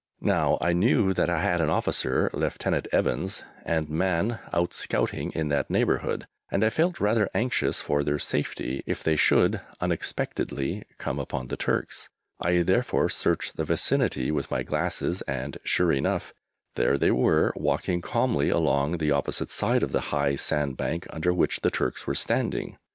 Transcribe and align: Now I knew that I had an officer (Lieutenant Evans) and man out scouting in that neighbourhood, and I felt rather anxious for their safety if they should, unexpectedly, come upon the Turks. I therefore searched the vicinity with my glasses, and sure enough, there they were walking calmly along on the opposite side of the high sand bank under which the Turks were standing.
Now 0.21 0.57
I 0.61 0.73
knew 0.73 1.13
that 1.13 1.29
I 1.29 1.41
had 1.43 1.61
an 1.61 1.69
officer 1.69 2.31
(Lieutenant 2.33 2.87
Evans) 2.91 3.43
and 3.63 3.87
man 3.87 4.39
out 4.51 4.73
scouting 4.73 5.31
in 5.35 5.49
that 5.49 5.69
neighbourhood, 5.69 6.25
and 6.49 6.65
I 6.65 6.71
felt 6.71 6.99
rather 6.99 7.29
anxious 7.35 7.81
for 7.81 8.03
their 8.03 8.17
safety 8.17 8.81
if 8.87 9.03
they 9.03 9.15
should, 9.15 9.61
unexpectedly, 9.79 10.81
come 10.97 11.19
upon 11.19 11.49
the 11.49 11.55
Turks. 11.55 12.09
I 12.39 12.63
therefore 12.63 13.09
searched 13.09 13.57
the 13.57 13.63
vicinity 13.63 14.31
with 14.31 14.49
my 14.49 14.63
glasses, 14.63 15.21
and 15.27 15.59
sure 15.63 15.91
enough, 15.91 16.33
there 16.73 16.97
they 16.97 17.11
were 17.11 17.53
walking 17.55 18.01
calmly 18.01 18.49
along 18.49 18.93
on 18.93 18.97
the 18.97 19.11
opposite 19.11 19.51
side 19.51 19.83
of 19.83 19.91
the 19.91 20.01
high 20.09 20.35
sand 20.35 20.77
bank 20.77 21.05
under 21.11 21.31
which 21.31 21.59
the 21.59 21.69
Turks 21.69 22.07
were 22.07 22.15
standing. 22.15 22.79